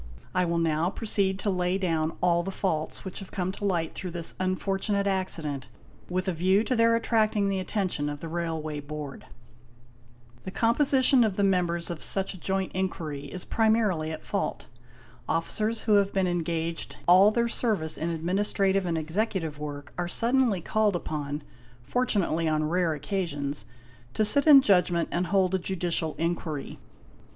I 0.33 0.45
will 0.45 0.57
now 0.57 0.89
proceed 0.89 1.37
to 1.41 1.51
lay 1.51 1.77
down 1.77 2.17
all 2.21 2.41
the 2.41 2.49
faults, 2.49 3.05
which 3.05 3.19
have 3.19 3.29
come 3.31 3.51
to 3.51 3.65
light 3.65 3.93
through 3.93 4.09
this 4.09 4.33
unfortunate 4.39 5.05
accident, 5.05 5.67
with 6.09 6.27
a 6.27 6.33
view 6.33 6.63
to 6.63 6.75
their 6.75 6.95
attracting 6.95 7.49
the 7.49 7.59
attention 7.59 8.09
of 8.09 8.19
the 8.19 8.27
Railway 8.27 8.79
Board. 8.79 9.27
''The 10.43 10.51
composition 10.55 11.23
of 11.23 11.35
the 11.35 11.43
members 11.43 11.91
of 11.91 12.01
such 12.01 12.33
a 12.33 12.39
joint 12.39 12.71
inquiry 12.73 13.25
is 13.25 13.45
primarily 13.45 14.09
at 14.11 14.25
fault. 14.25 14.65
Officers, 15.29 15.83
who 15.83 15.93
have 15.97 16.11
been 16.11 16.25
engaged 16.25 16.97
all 17.07 17.29
their 17.29 17.47
service 17.47 17.95
in 17.95 18.09
administrative 18.09 18.87
and 18.87 18.97
executive 18.97 19.59
work, 19.59 19.93
are 19.99 20.07
suddenly 20.07 20.61
called 20.61 20.95
upon, 20.95 21.43
fortunately 21.83 22.47
on 22.47 22.63
rare 22.63 22.93
occasions, 22.93 23.67
to 24.15 24.25
sit 24.25 24.47
in 24.47 24.63
judgment 24.63 25.09
and 25.11 25.27
hold 25.27 25.53
a 25.53 25.59
judicial 25.59 26.15
inquiry. 26.17 26.79